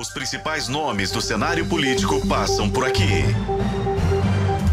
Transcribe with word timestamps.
Os 0.00 0.08
principais 0.10 0.68
nomes 0.68 1.10
do 1.10 1.20
cenário 1.20 1.68
político 1.68 2.26
passam 2.26 2.70
por 2.70 2.82
aqui. 2.82 3.24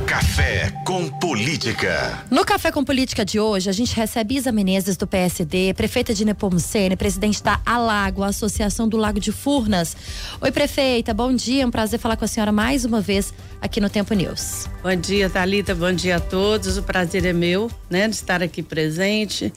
Café 0.10 0.72
com 0.88 1.08
Política. 1.08 2.26
No 2.32 2.44
Café 2.44 2.72
com 2.72 2.84
Política 2.84 3.24
de 3.24 3.40
hoje, 3.40 3.70
a 3.70 3.72
gente 3.72 3.96
recebe 3.96 4.38
Isa 4.38 4.52
Menezes 4.52 4.98
do 4.98 5.06
PSD, 5.06 5.72
prefeita 5.76 6.16
de 6.16 6.26
Nepomucene, 6.26 6.96
presidente 6.96 7.44
da 7.44 7.62
Alago, 7.64 8.24
Associação 8.24 8.90
do 8.90 8.98
Lago 8.98 9.20
de 9.20 9.32
Furnas. 9.32 9.96
Oi, 10.42 10.52
prefeita, 10.52 11.14
bom 11.14 11.32
dia. 11.32 11.62
É 11.62 11.66
um 11.68 11.70
prazer 11.70 12.00
falar 12.00 12.18
com 12.18 12.26
a 12.26 12.28
senhora 12.28 12.52
mais 12.52 12.86
uma 12.86 13.00
vez 13.00 13.32
aqui 13.62 13.80
no 13.80 13.88
Tempo 13.88 14.16
News. 14.16 14.68
Bom 14.82 14.96
dia, 14.96 15.30
Thalita. 15.30 15.76
Bom 15.76 15.94
dia 15.94 16.16
a 16.16 16.20
todos. 16.20 16.76
O 16.80 16.82
prazer 16.82 17.24
é 17.24 17.32
meu, 17.32 17.70
né, 17.88 18.08
de 18.08 18.16
estar 18.16 18.42
aqui 18.42 18.64
presente. 18.64 19.54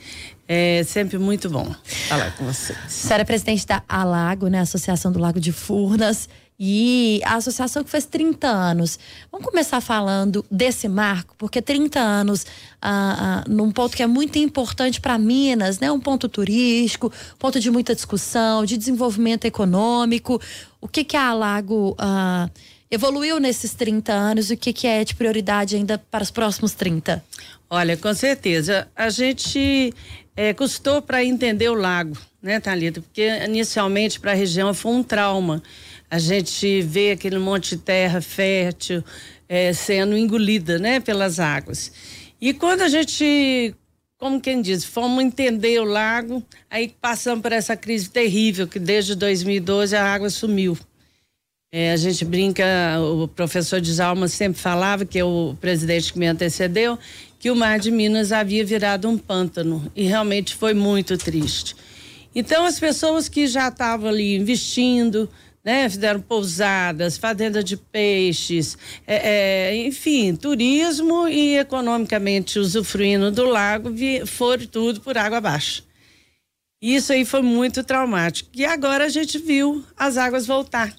É 0.47 0.83
sempre 0.83 1.17
muito 1.17 1.49
bom 1.49 1.73
falar 2.09 2.35
com 2.37 2.45
vocês. 2.45 2.77
A 2.85 2.89
senhora 2.89 3.21
é 3.23 3.25
presidente 3.25 3.65
da 3.65 3.81
Alago, 3.89 4.49
né? 4.49 4.59
Associação 4.59 5.11
do 5.11 5.17
Lago 5.17 5.39
de 5.39 5.51
Furnas. 5.51 6.29
E 6.59 7.19
a 7.25 7.35
associação 7.35 7.83
que 7.83 7.89
fez 7.89 8.05
30 8.05 8.47
anos. 8.47 8.99
Vamos 9.31 9.47
começar 9.47 9.81
falando 9.81 10.45
desse 10.49 10.87
marco, 10.87 11.35
porque 11.37 11.61
30 11.61 11.99
anos 11.99 12.45
ah, 12.81 13.43
ah, 13.45 13.49
num 13.49 13.71
ponto 13.71 13.95
que 13.95 14.03
é 14.03 14.07
muito 14.07 14.37
importante 14.37 15.01
para 15.01 15.17
Minas, 15.17 15.79
né? 15.79 15.91
Um 15.91 15.99
ponto 15.99 16.29
turístico, 16.29 17.11
ponto 17.39 17.59
de 17.59 17.71
muita 17.71 17.95
discussão, 17.95 18.65
de 18.65 18.77
desenvolvimento 18.77 19.45
econômico. 19.45 20.39
O 20.79 20.87
que 20.87 21.03
que 21.03 21.17
a 21.17 21.29
Alago 21.29 21.95
ah, 21.97 22.49
evoluiu 22.91 23.39
nesses 23.39 23.73
30 23.73 24.13
anos 24.13 24.51
e 24.51 24.53
o 24.53 24.57
que 24.57 24.71
que 24.71 24.85
é 24.85 25.03
de 25.03 25.15
prioridade 25.15 25.75
ainda 25.75 25.97
para 25.97 26.23
os 26.23 26.29
próximos 26.29 26.73
30? 26.73 27.23
Olha, 27.69 27.97
com 27.97 28.13
certeza. 28.13 28.87
A 28.95 29.09
gente 29.09 29.91
é, 30.35 30.53
custou 30.53 31.01
para 31.01 31.23
entender 31.23 31.69
o 31.69 31.73
lago, 31.73 32.15
né, 32.41 32.59
Thalita? 32.59 33.01
Porque 33.01 33.27
inicialmente 33.45 34.19
para 34.19 34.31
a 34.31 34.35
região 34.35 34.73
foi 34.73 34.91
um 34.91 35.01
trauma. 35.01 35.63
A 36.09 36.19
gente 36.19 36.81
vê 36.81 37.11
aquele 37.11 37.37
monte 37.37 37.75
de 37.75 37.81
terra 37.81 38.21
fértil 38.21 39.03
é, 39.47 39.73
sendo 39.73 40.17
engolida, 40.17 40.79
né, 40.79 40.99
pelas 40.99 41.39
águas. 41.39 41.91
E 42.39 42.53
quando 42.53 42.81
a 42.81 42.89
gente, 42.89 43.73
como 44.17 44.41
quem 44.41 44.61
diz, 44.61 44.83
fomos 44.83 45.23
entender 45.23 45.79
o 45.79 45.85
lago, 45.85 46.43
aí 46.69 46.93
passamos 47.01 47.41
por 47.41 47.51
essa 47.51 47.75
crise 47.75 48.09
terrível 48.09 48.67
que 48.67 48.79
desde 48.79 49.15
2012 49.15 49.95
a 49.95 50.03
água 50.03 50.29
sumiu. 50.29 50.77
É, 51.71 51.91
a 51.91 51.97
gente 51.97 52.23
brinca, 52.23 52.63
o 53.01 53.27
professor 53.27 53.81
Djalma 53.81 54.27
sempre 54.27 54.61
falava, 54.61 55.05
que 55.05 55.17
é 55.17 55.25
o 55.25 55.55
presidente 55.59 56.13
que 56.13 56.19
me 56.19 56.27
antecedeu, 56.27 56.99
que 57.39 57.49
o 57.49 57.55
mar 57.55 57.79
de 57.79 57.89
Minas 57.89 58.31
havia 58.31 58.63
virado 58.63 59.09
um 59.09 59.17
pântano 59.17 59.91
e 59.95 60.03
realmente 60.03 60.55
foi 60.55 60.75
muito 60.75 61.17
triste. 61.17 61.75
Então 62.35 62.63
as 62.65 62.79
pessoas 62.79 63.27
que 63.27 63.47
já 63.47 63.69
estavam 63.69 64.09
ali 64.09 64.35
investindo, 64.35 65.27
né, 65.63 65.89
fizeram 65.89 66.19
pousadas, 66.19 67.17
fazenda 67.17 67.63
de 67.63 67.77
peixes, 67.77 68.77
é, 69.07 69.69
é, 69.69 69.75
enfim, 69.75 70.35
turismo 70.35 71.27
e 71.27 71.57
economicamente 71.57 72.59
usufruindo 72.59 73.31
do 73.31 73.45
lago, 73.45 73.89
vi, 73.89 74.25
foram 74.25 74.65
tudo 74.65 75.01
por 75.01 75.17
água 75.17 75.37
abaixo. 75.37 75.85
Isso 76.81 77.13
aí 77.13 77.23
foi 77.23 77.41
muito 77.41 77.81
traumático. 77.83 78.49
E 78.53 78.65
agora 78.65 79.05
a 79.05 79.09
gente 79.09 79.37
viu 79.37 79.85
as 79.95 80.17
águas 80.17 80.45
voltar, 80.45 80.93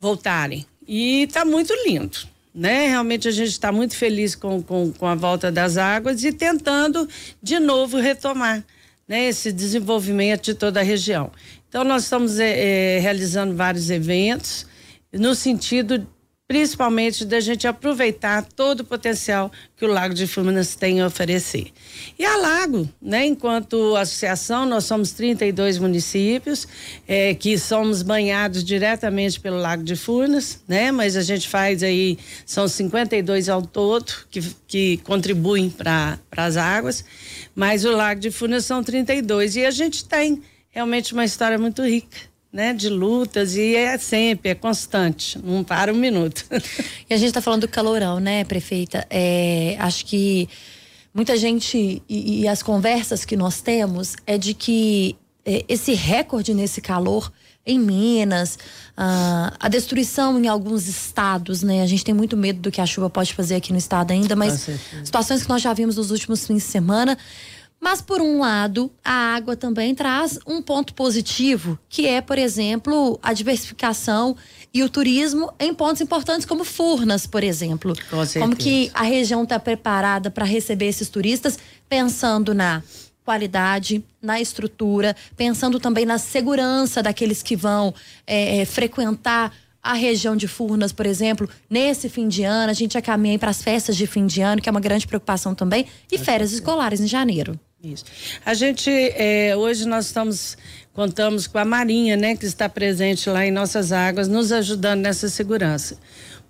voltarem. 0.00 0.66
E 0.86 1.22
está 1.22 1.44
muito 1.44 1.72
lindo 1.86 2.28
né? 2.54 2.88
Realmente 2.88 3.28
a 3.28 3.30
gente 3.30 3.50
está 3.50 3.70
muito 3.70 3.96
feliz 3.96 4.34
com, 4.34 4.62
com, 4.62 4.92
com, 4.92 5.06
a 5.06 5.14
volta 5.14 5.50
das 5.50 5.76
águas 5.76 6.24
e 6.24 6.32
tentando 6.32 7.08
de 7.42 7.58
novo 7.58 7.98
retomar 7.98 8.64
né? 9.06 9.26
esse 9.26 9.52
desenvolvimento 9.52 10.44
de 10.44 10.54
toda 10.54 10.80
a 10.80 10.82
região. 10.82 11.30
Então 11.70 11.84
nós 11.84 12.02
estamos 12.02 12.40
é, 12.40 12.98
realizando 12.98 13.54
vários 13.54 13.90
eventos 13.90 14.66
no 15.12 15.36
sentido 15.36 16.04
principalmente 16.50 17.24
da 17.24 17.38
gente 17.38 17.68
aproveitar 17.68 18.44
todo 18.44 18.80
o 18.80 18.84
potencial 18.84 19.52
que 19.76 19.84
o 19.84 19.88
Lago 19.88 20.12
de 20.12 20.26
Furnas 20.26 20.74
tem 20.74 21.00
a 21.00 21.06
oferecer. 21.06 21.68
E 22.18 22.24
a 22.24 22.36
Lago, 22.36 22.88
né, 23.00 23.24
enquanto 23.24 23.94
associação, 23.94 24.66
nós 24.66 24.84
somos 24.84 25.12
32 25.12 25.78
municípios 25.78 26.66
é, 27.06 27.34
que 27.34 27.56
somos 27.56 28.02
banhados 28.02 28.64
diretamente 28.64 29.38
pelo 29.38 29.58
Lago 29.58 29.84
de 29.84 29.94
Furnas, 29.94 30.60
né, 30.66 30.90
mas 30.90 31.16
a 31.16 31.22
gente 31.22 31.48
faz 31.48 31.84
aí, 31.84 32.18
são 32.44 32.66
52 32.66 33.48
ao 33.48 33.62
todo 33.62 34.12
que, 34.28 34.42
que 34.66 34.96
contribuem 35.04 35.70
para 35.70 36.18
as 36.36 36.56
águas, 36.56 37.04
mas 37.54 37.84
o 37.84 37.92
Lago 37.92 38.20
de 38.20 38.32
Furnas 38.32 38.64
são 38.64 38.82
32 38.82 39.54
e 39.54 39.64
a 39.64 39.70
gente 39.70 40.04
tem 40.04 40.42
realmente 40.70 41.12
uma 41.12 41.24
história 41.24 41.58
muito 41.58 41.82
rica 41.82 42.30
né, 42.52 42.72
de 42.72 42.88
lutas 42.88 43.54
e 43.54 43.76
é 43.76 43.96
sempre, 43.96 44.50
é 44.50 44.54
constante, 44.54 45.38
não 45.38 45.62
para 45.62 45.92
um 45.92 45.96
minuto. 45.96 46.44
E 47.08 47.14
a 47.14 47.16
gente 47.16 47.28
está 47.28 47.40
falando 47.40 47.62
do 47.62 47.68
calorão, 47.68 48.20
né, 48.20 48.44
prefeita? 48.44 49.04
É, 49.10 49.76
acho 49.80 50.06
que 50.06 50.48
muita 51.12 51.36
gente 51.36 52.00
e, 52.08 52.42
e, 52.42 52.48
as 52.48 52.62
conversas 52.62 53.24
que 53.24 53.36
nós 53.36 53.60
temos 53.60 54.14
é 54.24 54.38
de 54.38 54.54
que 54.54 55.16
é, 55.44 55.64
esse 55.68 55.92
recorde 55.92 56.54
nesse 56.54 56.80
calor 56.80 57.32
em 57.66 57.78
Minas, 57.78 58.58
ah, 58.96 59.52
a 59.58 59.68
destruição 59.68 60.38
em 60.38 60.48
alguns 60.48 60.88
estados, 60.88 61.62
né? 61.62 61.82
A 61.82 61.86
gente 61.86 62.04
tem 62.04 62.14
muito 62.14 62.36
medo 62.36 62.60
do 62.60 62.70
que 62.70 62.80
a 62.80 62.86
chuva 62.86 63.10
pode 63.10 63.34
fazer 63.34 63.56
aqui 63.56 63.72
no 63.72 63.78
estado 63.78 64.12
ainda, 64.12 64.34
mas 64.34 64.68
situações 65.04 65.42
que 65.42 65.48
nós 65.48 65.60
já 65.60 65.72
vimos 65.72 65.96
nos 65.96 66.10
últimos 66.10 66.46
fins 66.46 66.62
de 66.62 66.68
semana. 66.68 67.18
Mas, 67.80 68.02
por 68.02 68.20
um 68.20 68.40
lado, 68.40 68.90
a 69.02 69.34
água 69.34 69.56
também 69.56 69.94
traz 69.94 70.38
um 70.46 70.60
ponto 70.60 70.92
positivo, 70.92 71.78
que 71.88 72.06
é, 72.06 72.20
por 72.20 72.36
exemplo, 72.36 73.18
a 73.22 73.32
diversificação 73.32 74.36
e 74.72 74.82
o 74.82 74.88
turismo 74.88 75.50
em 75.58 75.72
pontos 75.72 76.02
importantes 76.02 76.44
como 76.44 76.62
Furnas, 76.62 77.26
por 77.26 77.42
exemplo. 77.42 77.94
Com 78.10 78.40
como 78.40 78.54
que 78.54 78.90
a 78.92 79.02
região 79.02 79.44
está 79.44 79.58
preparada 79.58 80.30
para 80.30 80.44
receber 80.44 80.86
esses 80.86 81.08
turistas, 81.08 81.58
pensando 81.88 82.54
na 82.54 82.82
qualidade, 83.24 84.04
na 84.20 84.40
estrutura, 84.40 85.16
pensando 85.34 85.80
também 85.80 86.04
na 86.04 86.18
segurança 86.18 87.02
daqueles 87.02 87.42
que 87.42 87.56
vão 87.56 87.94
é, 88.26 88.58
é, 88.58 88.64
frequentar 88.66 89.54
a 89.82 89.94
região 89.94 90.36
de 90.36 90.46
Furnas, 90.46 90.92
por 90.92 91.06
exemplo, 91.06 91.48
nesse 91.68 92.10
fim 92.10 92.28
de 92.28 92.44
ano, 92.44 92.70
a 92.70 92.74
gente 92.74 92.92
já 92.92 93.00
caminha 93.00 93.38
para 93.38 93.50
as 93.50 93.62
festas 93.62 93.96
de 93.96 94.06
fim 94.06 94.26
de 94.26 94.42
ano, 94.42 94.60
que 94.60 94.68
é 94.68 94.72
uma 94.72 94.80
grande 94.80 95.06
preocupação 95.06 95.54
também, 95.54 95.86
e 96.12 96.18
férias 96.18 96.52
escolares 96.52 97.00
em 97.00 97.06
janeiro. 97.06 97.58
Isso. 97.82 98.04
A 98.44 98.52
gente, 98.52 98.90
é, 98.90 99.56
hoje 99.56 99.88
nós 99.88 100.06
estamos, 100.06 100.56
contamos 100.92 101.46
com 101.46 101.56
a 101.56 101.64
Marinha, 101.64 102.14
né, 102.14 102.36
que 102.36 102.44
está 102.44 102.68
presente 102.68 103.30
lá 103.30 103.46
em 103.46 103.50
nossas 103.50 103.90
águas, 103.90 104.28
nos 104.28 104.52
ajudando 104.52 105.00
nessa 105.00 105.30
segurança. 105.30 105.98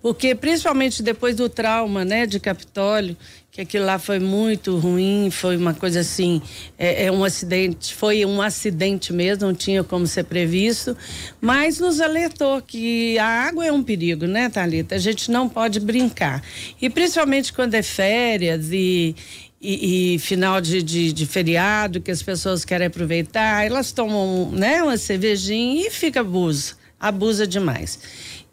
Porque, 0.01 0.35
principalmente 0.35 1.01
depois 1.01 1.35
do 1.35 1.47
trauma, 1.47 2.03
né, 2.03 2.25
de 2.25 2.39
Capitólio, 2.39 3.15
que 3.49 3.61
aquilo 3.61 3.85
lá 3.85 3.99
foi 3.99 4.19
muito 4.19 4.77
ruim, 4.77 5.29
foi 5.31 5.55
uma 5.55 5.73
coisa 5.73 6.01
assim, 6.01 6.41
é, 6.77 7.05
é, 7.05 7.11
um 7.11 7.23
acidente, 7.23 7.93
foi 7.93 8.25
um 8.25 8.41
acidente 8.41 9.13
mesmo, 9.13 9.45
não 9.45 9.53
tinha 9.53 9.83
como 9.83 10.07
ser 10.07 10.23
previsto, 10.23 10.97
mas 11.39 11.79
nos 11.79 12.01
alertou 12.01 12.61
que 12.61 13.17
a 13.19 13.47
água 13.47 13.65
é 13.65 13.71
um 13.71 13.83
perigo, 13.83 14.25
né, 14.25 14.49
Thalita? 14.49 14.95
A 14.95 14.99
gente 14.99 15.31
não 15.31 15.47
pode 15.47 15.79
brincar. 15.79 16.43
E 16.81 16.89
principalmente 16.89 17.53
quando 17.53 17.75
é 17.75 17.83
férias 17.83 18.69
e, 18.71 19.15
e, 19.61 20.15
e, 20.15 20.19
final 20.19 20.59
de, 20.59 20.81
de, 20.81 21.13
de, 21.13 21.25
feriado 21.25 22.01
que 22.01 22.09
as 22.09 22.23
pessoas 22.23 22.65
querem 22.65 22.87
aproveitar, 22.87 23.63
elas 23.63 23.91
tomam 23.91 24.49
né, 24.51 24.81
uma 24.81 24.97
cervejinha 24.97 25.87
e 25.87 25.91
fica 25.91 26.21
abuso, 26.21 26.75
abusa 26.99 27.45
demais. 27.45 27.99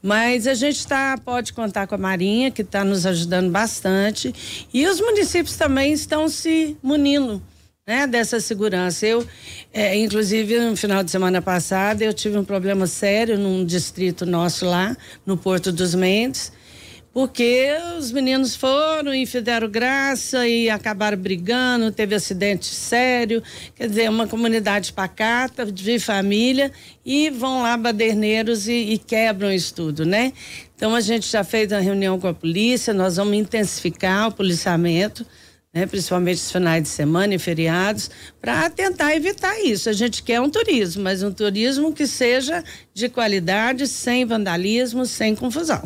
Mas 0.02 0.46
a 0.46 0.54
gente 0.54 0.86
tá, 0.86 1.18
pode 1.24 1.52
contar 1.52 1.86
com 1.86 1.94
a 1.94 1.98
Marinha, 1.98 2.50
que 2.50 2.62
está 2.62 2.84
nos 2.84 3.06
ajudando 3.06 3.50
bastante, 3.50 4.32
e 4.72 4.86
os 4.86 5.00
municípios 5.00 5.56
também 5.56 5.92
estão 5.92 6.28
se 6.28 6.76
munindo 6.82 7.42
né, 7.86 8.06
dessa 8.06 8.38
segurança. 8.38 9.06
Eu, 9.06 9.26
é, 9.72 9.96
inclusive, 9.96 10.60
no 10.60 10.76
final 10.76 11.02
de 11.02 11.10
semana 11.10 11.40
passada, 11.40 12.04
eu 12.04 12.12
tive 12.12 12.36
um 12.38 12.44
problema 12.44 12.86
sério 12.86 13.38
num 13.38 13.64
distrito 13.64 14.26
nosso 14.26 14.66
lá, 14.66 14.96
no 15.24 15.36
Porto 15.36 15.72
dos 15.72 15.94
Mendes 15.94 16.52
porque 17.18 17.76
os 17.98 18.12
meninos 18.12 18.54
foram 18.54 19.12
e 19.12 19.26
fizeram 19.26 19.68
graça 19.68 20.46
e 20.46 20.70
acabaram 20.70 21.18
brigando, 21.18 21.90
teve 21.90 22.14
acidente 22.14 22.66
sério, 22.66 23.42
quer 23.74 23.88
dizer, 23.88 24.08
uma 24.08 24.28
comunidade 24.28 24.92
pacata, 24.92 25.66
de 25.66 25.98
família, 25.98 26.70
e 27.04 27.28
vão 27.28 27.62
lá 27.62 27.76
baderneiros 27.76 28.68
e, 28.68 28.92
e 28.92 28.98
quebram 28.98 29.50
isso 29.50 29.74
tudo, 29.74 30.06
né? 30.06 30.32
Então 30.76 30.94
a 30.94 31.00
gente 31.00 31.28
já 31.28 31.42
fez 31.42 31.72
uma 31.72 31.80
reunião 31.80 32.20
com 32.20 32.28
a 32.28 32.32
polícia, 32.32 32.94
nós 32.94 33.16
vamos 33.16 33.36
intensificar 33.36 34.28
o 34.28 34.32
policiamento, 34.32 35.26
né, 35.74 35.86
principalmente 35.86 36.36
os 36.36 36.52
finais 36.52 36.84
de 36.84 36.88
semana 36.88 37.34
e 37.34 37.38
feriados, 37.40 38.12
para 38.40 38.70
tentar 38.70 39.16
evitar 39.16 39.58
isso. 39.58 39.88
A 39.88 39.92
gente 39.92 40.22
quer 40.22 40.40
um 40.40 40.48
turismo, 40.48 41.02
mas 41.02 41.24
um 41.24 41.32
turismo 41.32 41.92
que 41.92 42.06
seja 42.06 42.62
de 42.94 43.08
qualidade, 43.08 43.88
sem 43.88 44.24
vandalismo, 44.24 45.04
sem 45.04 45.34
confusão. 45.34 45.82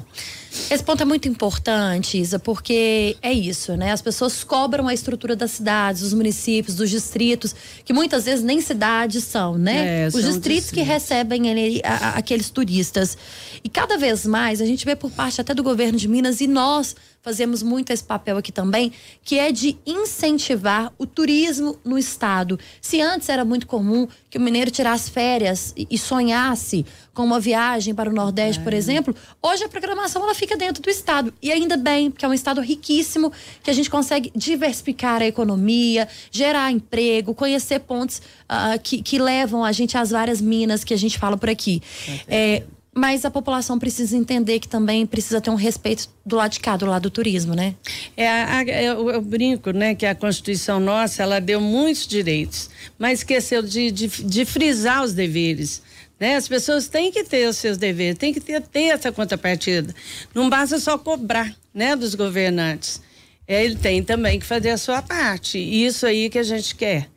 Esse 0.71 0.85
ponto 0.85 1.03
é 1.03 1.05
muito 1.07 1.27
importante, 1.29 2.19
Isa, 2.19 2.39
porque 2.39 3.17
é 3.23 3.33
isso, 3.33 3.77
né? 3.77 3.91
As 3.93 4.03
pessoas 4.03 4.45
cobram 4.45 4.87
a 4.87 4.95
estrutura 4.95 5.35
das 5.35 5.53
cidades, 5.53 6.03
dos 6.03 6.13
municípios, 6.13 6.77
dos 6.77 6.91
distritos, 6.91 7.55
que 7.85 7.93
muitas 7.93 8.25
vezes 8.25 8.45
nem 8.45 8.61
cidades 8.61 9.25
são, 9.25 9.57
né? 9.57 10.05
É, 10.05 10.07
Os 10.09 10.13
são 10.15 10.23
distritos, 10.31 10.71
que 10.71 10.81
recebem 10.83 11.49
ele, 11.49 11.81
a- 11.85 11.95
a- 11.95 12.19
aqueles 12.19 12.51
turistas. 12.51 13.17
E 13.65 13.69
cada 13.69 13.97
vez 13.97 14.27
mais 14.27 14.61
a 14.61 14.67
gente 14.67 14.85
vê 14.85 14.95
por 14.95 15.11
parte 15.11 15.41
até 15.41 15.55
do 15.55 15.63
governo 15.63 15.99
de 15.99 16.07
Minas 16.09 16.41
e 16.41 16.47
nós 16.47 16.95
fazemos 17.23 17.63
muito 17.63 17.91
esse 17.93 18.03
papel 18.03 18.37
aqui 18.37 18.51
também, 18.51 18.93
que 19.25 19.39
é 19.39 19.53
de 19.53 19.79
incentivar 19.87 20.93
o 20.99 21.07
turismo 21.07 21.79
no 21.85 21.97
estado. 21.97 22.59
Se 22.81 23.01
antes 23.01 23.29
era 23.29 23.45
muito 23.45 23.65
comum 23.67 24.09
que 24.29 24.39
o 24.39 24.41
mineiro 24.41 24.71
tirasse 24.73 25.09
férias 25.11 25.73
e, 25.77 25.87
e 25.89 25.97
sonhasse 25.97 26.85
com 27.15 27.25
uma 27.25 27.39
viagem 27.39 27.95
para 27.95 28.09
o 28.09 28.13
Nordeste, 28.13 28.63
por 28.63 28.73
exemplo, 28.73 29.15
hoje 29.43 29.65
a 29.65 29.69
programação 29.69 30.23
ela 30.23 30.35
fica 30.35 30.57
dentro 30.57 30.83
do 30.83 30.89
estado. 30.89 31.33
E 31.43 31.53
ainda 31.53 31.77
bem, 31.77 32.11
porque 32.11 32.25
é 32.25 32.29
um 32.29 32.33
estado 32.33 32.61
riquíssimo, 32.61 33.31
que 33.63 33.71
a 33.71 33.75
gente 33.75 33.91
consegue 33.91 34.33
diversificar 34.35 35.21
a 35.21 35.27
economia, 35.27 36.09
gerar 36.31 36.71
emprego, 36.73 37.35
conhecer 37.35 37.81
pontos 37.81 38.23
ah, 38.49 38.79
que, 38.79 39.03
que 39.03 39.19
levam 39.19 39.65
a 39.65 39.73
gente 39.73 39.97
às 39.97 40.11
várias 40.11 40.41
minas 40.41 40.85
que 40.85 40.95
a 40.95 40.97
gente 40.97 41.19
fala 41.19 41.37
por 41.37 41.51
aqui. 41.51 41.83
É, 42.27 42.63
mas 42.95 43.25
a 43.25 43.31
população 43.31 43.79
precisa 43.79 44.17
entender 44.17 44.59
que 44.59 44.69
também 44.69 45.07
precisa 45.07 45.41
ter 45.41 45.49
um 45.51 45.55
respeito 45.55 46.09
do 46.27 46.37
lado 46.37 46.53
de 46.53 46.61
cá, 46.61 46.77
do 46.77 46.85
lado 46.87 47.03
do 47.05 47.11
turismo, 47.11 47.55
né? 47.55 47.75
É, 48.17 48.29
a- 48.29 48.59
a- 48.59 48.65
eu, 48.65 49.09
eu 49.11 49.21
brinco, 49.23 49.71
né, 49.71 49.95
que 49.95 50.05
a 50.05 50.15
Constituição 50.15 50.79
nossa, 50.79 51.23
ela 51.23 51.41
deu 51.41 51.59
muitos 51.61 52.07
direitos, 52.07 52.69
mas 52.99 53.21
esqueceu 53.21 53.63
de, 53.63 53.91
de, 53.91 54.09
de 54.09 54.45
frisar 54.45 55.03
os 55.05 55.13
deveres. 55.15 55.83
Né? 56.23 56.37
As 56.37 56.47
pessoas 56.47 56.87
têm 56.87 57.11
que 57.11 57.25
ter 57.25 57.49
os 57.49 57.57
seus 57.57 57.77
deveres, 57.77 58.17
têm 58.17 58.33
que 58.33 58.39
ter, 58.39 58.63
ter 58.63 58.95
essa 58.95 59.11
contrapartida. 59.11 59.93
Não 60.33 60.49
basta 60.49 60.79
só 60.79 60.97
cobrar, 60.97 61.53
né, 61.75 61.97
dos 61.97 62.15
governantes. 62.15 63.03
É, 63.45 63.65
ele 63.65 63.75
tem 63.75 64.05
também 64.05 64.39
que 64.39 64.47
fazer 64.47 64.71
a 64.71 64.79
sua 64.79 65.03
parte. 65.03 65.59
E 65.59 65.85
isso 65.85 66.07
aí 66.07 66.31
que 66.31 66.39
a 66.39 66.45
gente 66.45 66.77
quer. 66.77 67.09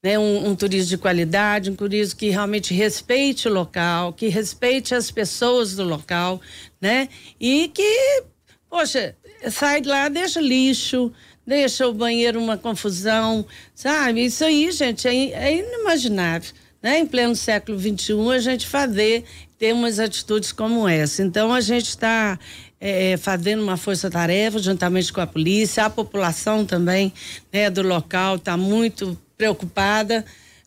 Né? 0.00 0.16
Um, 0.16 0.50
um 0.50 0.54
turismo 0.54 0.90
de 0.90 0.96
qualidade, 0.96 1.72
um 1.72 1.74
turismo 1.74 2.16
que 2.16 2.30
realmente 2.30 2.72
respeite 2.72 3.48
o 3.48 3.52
local, 3.52 4.12
que 4.12 4.28
respeite 4.28 4.94
as 4.94 5.10
pessoas 5.10 5.74
do 5.74 5.82
local, 5.82 6.40
né? 6.80 7.08
E 7.40 7.66
que 7.74 8.22
Poxa, 8.70 9.16
sai 9.50 9.80
de 9.80 9.88
lá, 9.88 10.08
deixa 10.08 10.40
lixo, 10.40 11.12
deixa 11.44 11.88
o 11.88 11.92
banheiro 11.92 12.40
uma 12.40 12.56
confusão, 12.56 13.44
sabe? 13.74 14.24
Isso 14.24 14.44
aí, 14.44 14.70
gente, 14.70 15.08
é, 15.08 15.14
é 15.32 15.58
inimaginável. 15.58 16.52
Né? 16.82 16.98
Em 16.98 17.06
pleno 17.06 17.36
século 17.36 17.78
XXI, 17.78 18.14
a 18.34 18.38
gente 18.40 18.66
fazer, 18.66 19.24
ter 19.58 19.72
umas 19.72 19.98
atitudes 19.98 20.50
como 20.50 20.88
essa. 20.88 21.22
Então, 21.22 21.52
a 21.52 21.60
gente 21.60 21.88
está 21.88 22.38
é, 22.80 23.16
fazendo 23.16 23.62
uma 23.62 23.76
força-tarefa 23.76 24.58
juntamente 24.58 25.12
com 25.12 25.20
a 25.20 25.26
polícia, 25.26 25.84
a 25.84 25.90
população 25.90 26.66
também 26.66 27.12
né, 27.52 27.70
do 27.70 27.82
local 27.82 28.36
está 28.36 28.56
muito 28.56 29.16
preocupada 29.38 30.24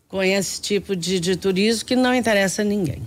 com 0.07 0.23
esse 0.23 0.61
tipo 0.61 0.95
de, 0.95 1.19
de 1.19 1.35
turismo 1.35 1.85
que 1.85 1.95
não 1.95 2.13
interessa 2.13 2.61
a 2.61 2.65
ninguém. 2.65 3.01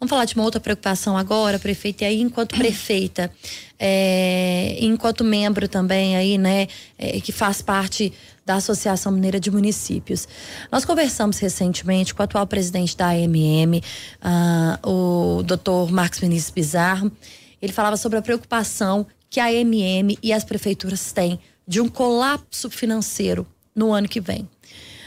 Vamos 0.00 0.08
falar 0.08 0.24
de 0.24 0.34
uma 0.34 0.44
outra 0.44 0.58
preocupação 0.58 1.14
agora, 1.14 1.58
prefeita, 1.58 2.04
e 2.04 2.06
aí 2.06 2.20
enquanto 2.22 2.56
prefeita, 2.56 3.30
é, 3.78 4.78
enquanto 4.80 5.22
membro 5.22 5.68
também 5.68 6.16
aí, 6.16 6.38
né, 6.38 6.68
é, 6.96 7.20
que 7.20 7.30
faz 7.30 7.60
parte 7.60 8.10
da 8.46 8.54
Associação 8.54 9.12
Mineira 9.12 9.38
de 9.38 9.50
Municípios. 9.50 10.26
Nós 10.72 10.86
conversamos 10.86 11.38
recentemente 11.38 12.14
com 12.14 12.22
o 12.22 12.24
atual 12.24 12.46
presidente 12.46 12.96
da 12.96 13.10
AMM, 13.10 13.82
ah, 14.22 14.78
o 14.82 15.42
doutor 15.42 15.92
Marcos 15.92 16.18
Vinícius 16.18 16.50
Bizarro. 16.50 17.12
Ele 17.60 17.72
falava 17.72 17.98
sobre 17.98 18.18
a 18.18 18.22
preocupação 18.22 19.06
que 19.28 19.38
a 19.38 19.48
AMM 19.48 20.16
e 20.22 20.32
as 20.32 20.44
prefeituras 20.44 21.12
têm 21.12 21.38
de 21.68 21.78
um 21.78 21.88
colapso 21.88 22.70
financeiro 22.70 23.46
no 23.76 23.92
ano 23.92 24.08
que 24.08 24.20
vem. 24.20 24.48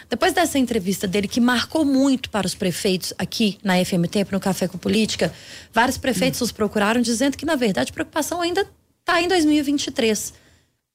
Depois 0.09 0.33
dessa 0.33 0.59
entrevista 0.59 1.07
dele, 1.07 1.27
que 1.27 1.39
marcou 1.39 1.85
muito 1.85 2.29
para 2.29 2.45
os 2.45 2.55
prefeitos 2.55 3.13
aqui 3.17 3.57
na 3.63 3.83
FM 3.83 4.07
Tempo, 4.09 4.31
no 4.31 4.39
Café 4.39 4.67
com 4.67 4.77
Política, 4.77 5.33
vários 5.71 5.97
prefeitos 5.97 6.41
os 6.41 6.51
procuraram 6.51 7.01
dizendo 7.01 7.38
que, 7.38 7.45
na 7.45 7.55
verdade, 7.55 7.91
a 7.91 7.94
preocupação 7.94 8.41
ainda 8.41 8.67
está 9.00 9.21
em 9.21 9.27
2023. 9.27 10.33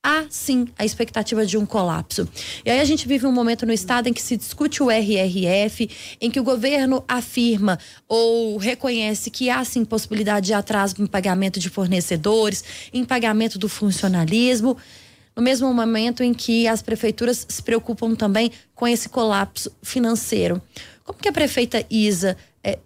Há 0.00 0.26
sim 0.30 0.68
a 0.78 0.84
expectativa 0.84 1.44
de 1.44 1.58
um 1.58 1.66
colapso. 1.66 2.28
E 2.64 2.70
aí 2.70 2.80
a 2.80 2.84
gente 2.84 3.08
vive 3.08 3.26
um 3.26 3.32
momento 3.32 3.66
no 3.66 3.72
estado 3.72 4.08
em 4.08 4.12
que 4.12 4.22
se 4.22 4.36
discute 4.36 4.80
o 4.80 4.90
RRF, 4.90 5.90
em 6.20 6.30
que 6.30 6.38
o 6.38 6.44
governo 6.44 7.04
afirma 7.08 7.78
ou 8.08 8.56
reconhece 8.56 9.28
que 9.28 9.50
há 9.50 9.64
sim 9.64 9.84
possibilidade 9.84 10.46
de 10.46 10.54
atraso 10.54 10.94
em 11.00 11.06
pagamento 11.06 11.58
de 11.58 11.68
fornecedores, 11.68 12.62
em 12.92 13.04
pagamento 13.04 13.58
do 13.58 13.68
funcionalismo 13.68 14.76
no 15.38 15.44
mesmo 15.44 15.72
momento 15.72 16.24
em 16.24 16.34
que 16.34 16.66
as 16.66 16.82
prefeituras 16.82 17.46
se 17.48 17.62
preocupam 17.62 18.12
também 18.16 18.50
com 18.74 18.88
esse 18.88 19.08
colapso 19.08 19.70
financeiro. 19.80 20.60
Como 21.04 21.16
que 21.16 21.28
a 21.28 21.32
prefeita 21.32 21.86
Isa 21.88 22.36
eh, 22.64 22.80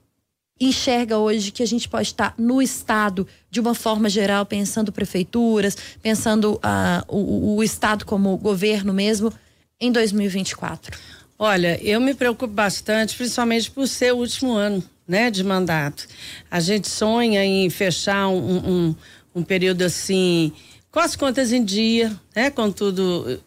enxerga 0.60 1.16
hoje 1.16 1.50
que 1.50 1.62
a 1.62 1.66
gente 1.66 1.88
pode 1.88 2.08
estar 2.08 2.34
no 2.36 2.60
estado 2.60 3.26
de 3.50 3.58
uma 3.58 3.74
forma 3.74 4.10
geral, 4.10 4.44
pensando 4.44 4.92
prefeituras, 4.92 5.74
pensando 6.02 6.60
ah, 6.62 7.02
o, 7.08 7.56
o 7.56 7.62
estado 7.62 8.04
como 8.04 8.36
governo 8.36 8.92
mesmo, 8.92 9.32
em 9.80 9.90
2024? 9.90 10.94
Olha, 11.38 11.82
eu 11.82 12.02
me 12.02 12.12
preocupo 12.12 12.52
bastante, 12.52 13.16
principalmente 13.16 13.70
por 13.70 13.88
ser 13.88 14.12
o 14.12 14.18
último 14.18 14.52
ano, 14.52 14.84
né, 15.08 15.30
de 15.30 15.42
mandato. 15.42 16.06
A 16.50 16.60
gente 16.60 16.86
sonha 16.86 17.42
em 17.42 17.70
fechar 17.70 18.28
um, 18.28 18.90
um, 18.90 18.96
um 19.36 19.42
período 19.42 19.80
assim, 19.82 20.52
com 20.92 21.00
as 21.00 21.16
contas 21.16 21.50
em 21.50 21.64
dia, 21.64 22.14
né, 22.36 22.50
com 22.50 22.70
tudo 22.70 23.42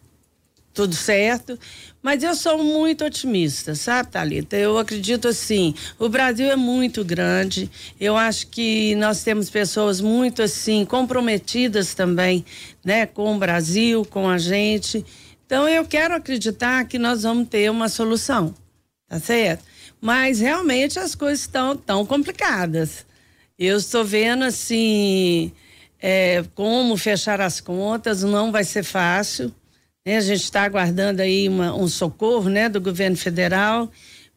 tudo 0.74 0.94
certo, 0.94 1.58
mas 2.02 2.22
eu 2.22 2.34
sou 2.34 2.62
muito 2.62 3.02
otimista, 3.02 3.74
sabe, 3.74 4.10
Thalita? 4.10 4.56
Eu 4.56 4.76
acredito 4.76 5.26
assim, 5.26 5.74
o 5.98 6.06
Brasil 6.06 6.50
é 6.50 6.54
muito 6.54 7.02
grande, 7.02 7.70
eu 7.98 8.14
acho 8.14 8.48
que 8.48 8.94
nós 8.96 9.24
temos 9.24 9.48
pessoas 9.48 10.02
muito 10.02 10.42
assim, 10.42 10.84
comprometidas 10.84 11.94
também, 11.94 12.44
né, 12.84 13.06
com 13.06 13.34
o 13.34 13.38
Brasil, 13.38 14.04
com 14.04 14.28
a 14.28 14.36
gente. 14.36 15.02
Então 15.46 15.66
eu 15.66 15.86
quero 15.86 16.14
acreditar 16.14 16.84
que 16.84 16.98
nós 16.98 17.22
vamos 17.22 17.48
ter 17.48 17.70
uma 17.70 17.88
solução, 17.88 18.54
tá 19.08 19.18
certo? 19.18 19.64
Mas 19.98 20.40
realmente 20.40 20.98
as 20.98 21.14
coisas 21.14 21.40
estão 21.40 21.74
tão 21.74 22.04
complicadas. 22.04 23.06
Eu 23.58 23.78
estou 23.78 24.04
vendo 24.04 24.44
assim, 24.44 25.50
é, 26.00 26.44
como 26.54 26.96
fechar 26.96 27.40
as 27.40 27.60
contas, 27.60 28.22
não 28.22 28.52
vai 28.52 28.64
ser 28.64 28.82
fácil. 28.82 29.52
Né? 30.04 30.16
A 30.16 30.20
gente 30.20 30.42
está 30.42 30.62
aguardando 30.62 31.22
aí 31.22 31.48
uma, 31.48 31.74
um 31.74 31.88
socorro 31.88 32.48
né, 32.48 32.68
do 32.68 32.80
governo 32.80 33.16
federal. 33.16 33.90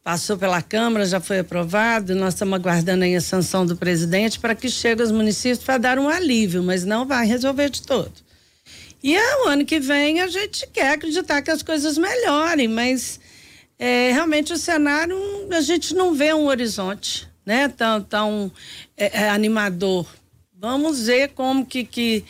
Passou 0.03 0.37
pela 0.37 0.61
Câmara, 0.61 1.05
já 1.05 1.19
foi 1.19 1.39
aprovado. 1.39 2.15
Nós 2.15 2.33
estamos 2.33 2.55
aguardando 2.55 3.03
aí 3.03 3.15
a 3.15 3.21
sanção 3.21 3.65
do 3.65 3.75
presidente 3.75 4.39
para 4.39 4.55
que 4.55 4.69
chegue 4.69 5.01
aos 5.01 5.11
municípios 5.11 5.63
para 5.63 5.77
dar 5.77 5.99
um 5.99 6.09
alívio, 6.09 6.63
mas 6.63 6.85
não 6.85 7.05
vai 7.05 7.27
resolver 7.27 7.69
de 7.69 7.81
todo. 7.81 8.13
E 9.03 9.15
é, 9.15 9.43
o 9.43 9.47
ano 9.47 9.65
que 9.65 9.79
vem 9.79 10.19
a 10.21 10.27
gente 10.27 10.67
quer 10.67 10.93
acreditar 10.93 11.41
que 11.41 11.51
as 11.51 11.63
coisas 11.63 11.97
melhorem, 11.97 12.67
mas 12.67 13.19
é, 13.77 14.11
realmente 14.11 14.51
o 14.51 14.57
cenário 14.57 15.17
a 15.51 15.61
gente 15.61 15.95
não 15.95 16.13
vê 16.13 16.33
um 16.33 16.47
horizonte, 16.47 17.27
né? 17.45 17.69
Tão, 17.69 18.01
tão 18.01 18.51
é, 18.97 19.21
é, 19.21 19.29
animador. 19.29 20.05
Vamos 20.61 21.05
ver 21.05 21.29
como 21.29 21.65
que, 21.65 21.85
que 21.85 22.25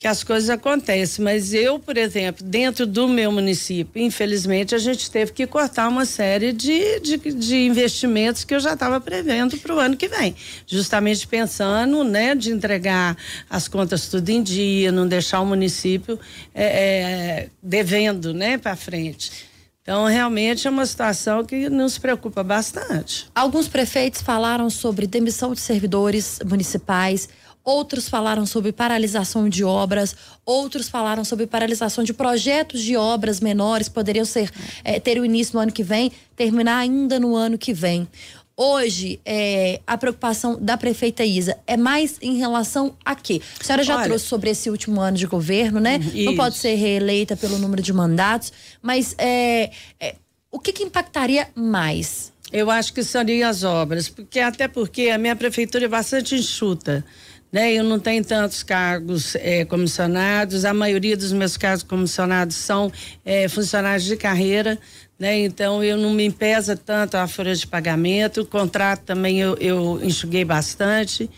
que 0.00 0.08
as 0.08 0.24
coisas 0.24 0.48
acontecem. 0.48 1.22
Mas 1.22 1.52
eu, 1.52 1.78
por 1.78 1.98
exemplo, 1.98 2.42
dentro 2.42 2.86
do 2.86 3.06
meu 3.06 3.30
município, 3.30 4.02
infelizmente, 4.02 4.74
a 4.74 4.78
gente 4.78 5.10
teve 5.10 5.32
que 5.32 5.46
cortar 5.46 5.88
uma 5.88 6.06
série 6.06 6.54
de, 6.54 7.00
de, 7.00 7.18
de 7.18 7.66
investimentos 7.66 8.42
que 8.42 8.54
eu 8.54 8.60
já 8.60 8.72
estava 8.72 8.98
prevendo 8.98 9.58
para 9.58 9.74
o 9.74 9.78
ano 9.78 9.98
que 9.98 10.08
vem. 10.08 10.34
Justamente 10.66 11.26
pensando, 11.28 12.02
né, 12.02 12.34
de 12.34 12.50
entregar 12.50 13.14
as 13.50 13.68
contas 13.68 14.08
tudo 14.08 14.30
em 14.30 14.42
dia, 14.42 14.90
não 14.90 15.06
deixar 15.06 15.40
o 15.40 15.46
município 15.46 16.18
é, 16.54 16.64
é, 16.64 17.48
devendo, 17.62 18.32
né, 18.32 18.56
para 18.56 18.74
frente. 18.76 19.50
Então, 19.82 20.04
realmente 20.04 20.66
é 20.66 20.70
uma 20.70 20.86
situação 20.86 21.44
que 21.44 21.68
nos 21.68 21.98
preocupa 21.98 22.42
bastante. 22.42 23.26
Alguns 23.34 23.66
prefeitos 23.66 24.22
falaram 24.22 24.70
sobre 24.70 25.06
demissão 25.06 25.52
de 25.52 25.60
servidores 25.60 26.38
municipais, 26.46 27.28
outros 27.64 28.08
falaram 28.08 28.46
sobre 28.46 28.72
paralisação 28.72 29.48
de 29.48 29.64
obras, 29.64 30.16
outros 30.44 30.88
falaram 30.88 31.24
sobre 31.24 31.46
paralisação 31.46 32.02
de 32.02 32.12
projetos 32.12 32.82
de 32.82 32.96
obras 32.96 33.40
menores, 33.40 33.88
poderiam 33.88 34.24
ser 34.24 34.50
eh, 34.84 34.98
ter 34.98 35.18
o 35.18 35.24
início 35.24 35.54
no 35.54 35.60
ano 35.60 35.72
que 35.72 35.82
vem, 35.82 36.12
terminar 36.36 36.78
ainda 36.78 37.20
no 37.20 37.36
ano 37.36 37.58
que 37.58 37.72
vem. 37.72 38.08
hoje 38.56 39.18
é, 39.24 39.80
a 39.86 39.96
preocupação 39.96 40.58
da 40.60 40.76
prefeita 40.76 41.24
Isa 41.24 41.56
é 41.66 41.78
mais 41.78 42.18
em 42.20 42.36
relação 42.36 42.94
a 43.02 43.14
quê? 43.14 43.40
A 43.58 43.64
senhora 43.64 43.82
já 43.82 43.96
Olha, 43.96 44.04
trouxe 44.04 44.26
sobre 44.26 44.50
esse 44.50 44.68
último 44.68 45.00
ano 45.00 45.16
de 45.16 45.26
governo, 45.26 45.80
né? 45.80 45.98
Isso. 45.98 46.24
Não 46.24 46.36
pode 46.36 46.56
ser 46.56 46.74
reeleita 46.74 47.36
pelo 47.36 47.56
número 47.56 47.80
de 47.80 47.92
mandatos, 47.92 48.52
mas 48.82 49.14
é, 49.16 49.70
é, 49.98 50.14
o 50.50 50.58
que, 50.58 50.72
que 50.74 50.82
impactaria 50.82 51.48
mais? 51.54 52.32
Eu 52.52 52.70
acho 52.70 52.92
que 52.92 53.02
seriam 53.04 53.48
as 53.48 53.62
obras, 53.62 54.08
porque 54.08 54.40
até 54.40 54.66
porque 54.66 55.08
a 55.08 55.16
minha 55.16 55.36
prefeitura 55.36 55.84
é 55.84 55.88
bastante 55.88 56.34
enxuta. 56.34 57.04
Né, 57.52 57.72
eu 57.72 57.82
não 57.82 57.98
tenho 57.98 58.24
tantos 58.24 58.62
cargos 58.62 59.34
é, 59.34 59.64
comissionados, 59.64 60.64
a 60.64 60.72
maioria 60.72 61.16
dos 61.16 61.32
meus 61.32 61.56
cargos 61.56 61.82
comissionados 61.82 62.54
são 62.54 62.92
é, 63.24 63.48
funcionários 63.48 64.04
de 64.04 64.16
carreira, 64.16 64.78
né? 65.18 65.38
Então 65.40 65.82
eu 65.82 65.96
não 65.98 66.14
me 66.14 66.30
pesa 66.30 66.76
tanto 66.76 67.16
a 67.16 67.26
folha 67.26 67.54
de 67.54 67.66
pagamento, 67.66 68.42
o 68.42 68.46
contrato 68.46 69.02
também 69.02 69.40
eu, 69.40 69.56
eu 69.56 70.00
enxuguei 70.02 70.44
bastante. 70.44 71.28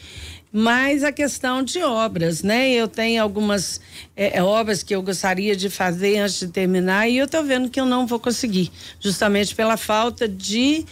Mas 0.55 1.03
a 1.03 1.11
questão 1.11 1.63
de 1.63 1.83
obras, 1.83 2.43
né? 2.43 2.71
Eu 2.71 2.87
tenho 2.87 3.23
algumas 3.23 3.81
é, 4.15 4.37
é 4.37 4.43
obras 4.43 4.83
que 4.83 4.95
eu 4.95 5.03
gostaria 5.03 5.57
de 5.57 5.71
fazer 5.71 6.19
antes 6.19 6.41
de 6.41 6.49
terminar 6.49 7.09
e 7.09 7.17
eu 7.17 7.25
estou 7.25 7.43
vendo 7.43 7.71
que 7.71 7.81
eu 7.81 7.87
não 7.87 8.07
vou 8.07 8.21
conseguir, 8.21 8.71
justamente 9.01 9.55
pela 9.55 9.79
falta 9.79 10.29
de 10.29 10.85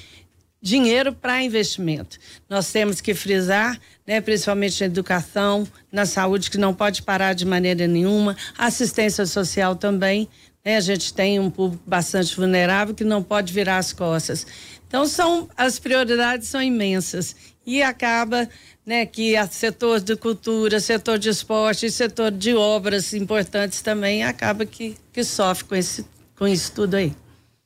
dinheiro 0.63 1.13
para 1.13 1.43
investimento. 1.43 2.19
Nós 2.49 2.71
temos 2.71 3.01
que 3.01 3.15
frisar, 3.15 3.79
né, 4.07 4.21
principalmente 4.21 4.81
na 4.81 4.87
educação, 4.87 5.67
na 5.91 6.05
saúde, 6.05 6.51
que 6.51 6.59
não 6.59 6.75
pode 6.75 7.03
parar 7.03 7.33
de 7.33 7.47
maneira 7.47 7.87
nenhuma, 7.87 8.37
assistência 8.59 9.25
social 9.25 9.75
também, 9.75 10.29
né? 10.65 10.77
A 10.77 10.81
gente 10.81 11.13
tem 11.15 11.41
um 11.41 11.51
público 11.51 11.83
bastante 11.87 12.37
vulnerável 12.37 12.95
que 12.95 13.05
não 13.05 13.23
pode 13.23 13.53
virar 13.53 13.79
as 13.79 13.93
costas. 13.93 14.47
Então 14.87 15.07
são 15.07 15.49
as 15.57 15.79
prioridades 15.79 16.49
são 16.49 16.63
imensas 16.63 17.35
e 17.65 17.83
acaba 17.83 18.49
né, 18.85 19.07
que 19.07 19.35
setor 19.49 20.01
de 20.01 20.17
cultura, 20.17 20.81
setor 20.81 21.19
de 21.19 21.29
esporte, 21.29 21.91
setor 21.91 22.31
de 22.31 22.55
obras 22.55 23.15
importantes 23.15 23.81
também 23.81 24.25
acaba 24.25 24.67
que, 24.67 24.97
que 25.13 25.23
sofre 25.23 25.65
com 25.65 25.77
esse 25.77 26.05
com 26.37 26.49
isso 26.49 26.73
tudo 26.73 26.95
aí. 26.95 27.15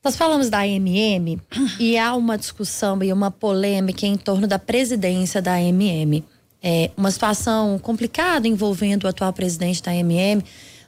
Nós 0.05 0.15
falamos 0.15 0.51
da 0.51 0.59
AMM 0.59 1.41
e 1.79 1.97
há 1.97 2.13
uma 2.13 2.37
discussão 2.37 3.01
e 3.01 3.11
uma 3.11 3.31
polêmica 3.31 4.05
em 4.05 4.15
torno 4.15 4.45
da 4.45 4.59
presidência 4.59 5.41
da 5.41 5.55
AMM. 5.55 6.23
É 6.61 6.91
uma 6.95 7.09
situação 7.09 7.79
complicada 7.79 8.47
envolvendo 8.47 9.05
o 9.05 9.07
atual 9.07 9.33
presidente 9.33 9.81
da 9.81 9.89
AMM 9.89 10.43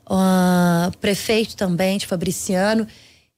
uh, 0.08 0.96
prefeito 1.00 1.56
também 1.56 1.98
de 1.98 2.06
Fabriciano 2.06 2.86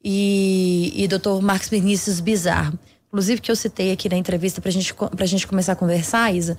e, 0.04 0.92
e 0.98 1.08
doutor 1.08 1.42
Marcos 1.42 1.70
Vinícius 1.70 2.20
Bizarro. 2.20 2.78
Inclusive 3.08 3.40
que 3.40 3.50
eu 3.50 3.56
citei 3.56 3.94
aqui 3.94 4.10
na 4.10 4.18
entrevista 4.18 4.60
para 4.60 4.72
gente, 4.72 4.94
a 5.18 5.26
gente 5.26 5.48
começar 5.48 5.72
a 5.72 5.78
conversar, 5.78 6.36
Isa. 6.36 6.58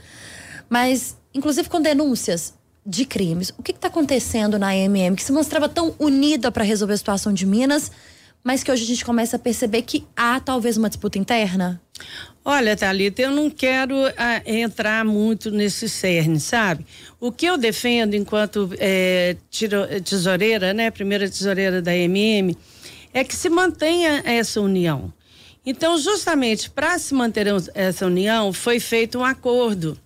Mas, 0.66 1.14
inclusive 1.34 1.68
com 1.68 1.82
denúncias 1.82 2.54
de 2.86 3.04
crimes. 3.04 3.52
O 3.58 3.62
que 3.62 3.72
está 3.72 3.88
acontecendo 3.88 4.58
na 4.58 4.68
AMM 4.68 5.14
que 5.14 5.22
se 5.22 5.30
mostrava 5.30 5.68
tão 5.68 5.94
unida 5.98 6.50
para 6.50 6.64
resolver 6.64 6.94
a 6.94 6.96
situação 6.96 7.34
de 7.34 7.44
Minas, 7.44 7.92
mas 8.42 8.62
que 8.62 8.70
hoje 8.70 8.84
a 8.84 8.86
gente 8.86 9.04
começa 9.04 9.36
a 9.36 9.38
perceber 9.38 9.82
que 9.82 10.04
há 10.16 10.40
talvez 10.40 10.76
uma 10.76 10.88
disputa 10.88 11.18
interna? 11.18 11.80
Olha, 12.44 12.74
Thalita, 12.74 13.20
eu 13.20 13.30
não 13.30 13.50
quero 13.50 13.94
ah, 14.16 14.42
entrar 14.46 15.04
muito 15.04 15.50
nesse 15.50 15.88
cerne, 15.88 16.40
sabe? 16.40 16.86
O 17.20 17.30
que 17.30 17.44
eu 17.46 17.58
defendo 17.58 18.14
enquanto 18.14 18.70
é, 18.78 19.36
tiro, 19.50 19.86
tesoureira, 20.02 20.72
né, 20.72 20.90
primeira 20.90 21.28
tesoureira 21.28 21.82
da 21.82 21.94
MM, 21.94 22.56
é 23.12 23.22
que 23.22 23.36
se 23.36 23.50
mantenha 23.50 24.22
essa 24.24 24.60
união. 24.60 25.12
Então, 25.64 25.98
justamente 25.98 26.70
para 26.70 26.98
se 26.98 27.12
manter 27.12 27.46
essa 27.74 28.06
união, 28.06 28.52
foi 28.52 28.80
feito 28.80 29.18
um 29.18 29.24
acordo 29.24 29.98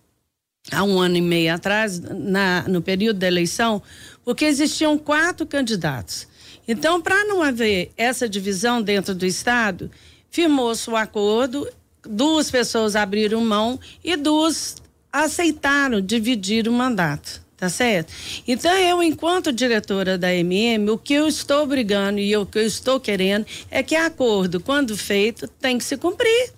há 0.73 0.83
um 0.83 0.99
ano 0.99 1.17
e 1.17 1.23
meio 1.23 1.55
atrás, 1.55 2.01
na, 2.01 2.65
no 2.67 2.83
período 2.83 3.19
da 3.19 3.27
eleição, 3.27 3.81
porque 4.25 4.45
existiam 4.45 4.99
quatro 4.99 5.47
candidatos. 5.47 6.27
Então, 6.67 7.01
para 7.01 7.25
não 7.25 7.43
haver 7.43 7.93
essa 7.97 8.29
divisão 8.29 8.83
dentro 8.83 9.15
do 9.15 9.27
Estado, 9.27 9.91
firmou-se 10.31 10.89
o 10.89 10.95
um 10.95 10.97
acordo 10.97 11.69
duas 12.03 12.51
pessoas 12.51 12.97
abriram 12.97 13.45
mão 13.45 13.79
e 14.03 14.17
duas 14.17 14.77
aceitaram 15.13 16.01
dividir 16.01 16.69
o 16.69 16.73
mandato. 16.73 17.43
Tá 17.57 17.69
certo? 17.69 18.13
Então, 18.47 18.77
eu, 18.77 19.03
enquanto 19.03 19.53
diretora 19.53 20.19
da 20.19 20.35
MM, 20.35 20.91
o 20.91 20.99
que 20.99 21.15
eu 21.15 21.29
estou 21.29 21.65
brigando 21.65 22.19
e 22.19 22.37
o 22.37 22.45
que 22.45 22.59
eu 22.59 22.67
estou 22.67 22.99
querendo 22.99 23.47
é 23.71 23.83
que 23.83 23.95
acordo, 23.95 24.61
quando 24.61 24.97
feito, 24.97 25.47
tem 25.47 25.79
que 25.79 25.85
se 25.85 25.97
cumprir. 25.97 26.53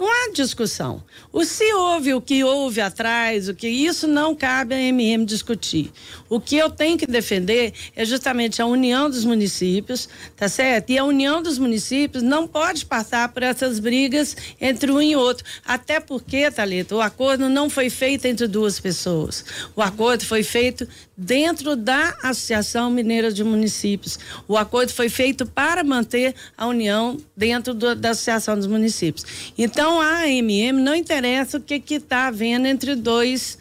Não 0.00 0.08
há 0.08 0.32
discussão. 0.32 1.04
O 1.30 1.44
se 1.44 1.74
houve, 1.74 2.14
o 2.14 2.22
que 2.22 2.42
houve 2.42 2.80
atrás, 2.80 3.50
o 3.50 3.54
que 3.54 3.68
isso 3.68 4.08
não 4.08 4.34
cabe 4.34 4.74
a 4.74 4.80
MM 4.80 5.26
discutir. 5.26 5.92
O 6.26 6.40
que 6.40 6.56
eu 6.56 6.70
tenho 6.70 6.96
que 6.96 7.06
defender 7.06 7.74
é 7.94 8.02
justamente 8.02 8.62
a 8.62 8.66
união 8.66 9.10
dos 9.10 9.26
municípios, 9.26 10.08
tá 10.34 10.48
certo? 10.48 10.88
E 10.88 10.96
a 10.96 11.04
união 11.04 11.42
dos 11.42 11.58
municípios 11.58 12.22
não 12.22 12.48
pode 12.48 12.86
passar 12.86 13.28
por 13.28 13.42
essas 13.42 13.78
brigas 13.78 14.34
entre 14.58 14.90
um 14.90 15.02
e 15.02 15.14
outro. 15.14 15.44
Até 15.66 16.00
porque, 16.00 16.50
Thalita, 16.50 16.96
o 16.96 17.02
acordo 17.02 17.50
não 17.50 17.68
foi 17.68 17.90
feito 17.90 18.24
entre 18.24 18.46
duas 18.46 18.80
pessoas. 18.80 19.44
O 19.76 19.82
acordo 19.82 20.24
foi 20.24 20.42
feito 20.42 20.88
dentro 21.22 21.76
da 21.76 22.16
Associação 22.22 22.90
Mineira 22.90 23.30
de 23.30 23.44
Municípios. 23.44 24.18
O 24.48 24.56
acordo 24.56 24.90
foi 24.90 25.10
feito 25.10 25.44
para 25.44 25.84
manter 25.84 26.34
a 26.56 26.66
união 26.66 27.18
dentro 27.36 27.74
do, 27.74 27.94
da 27.94 28.10
Associação 28.10 28.56
dos 28.56 28.66
Municípios. 28.66 29.52
Então, 29.58 30.00
a 30.00 30.22
AMM 30.22 30.80
não 30.80 30.94
interessa 30.94 31.58
o 31.58 31.60
que 31.60 31.82
está 31.90 32.28
havendo 32.28 32.66
entre 32.66 32.94
dois 32.94 33.58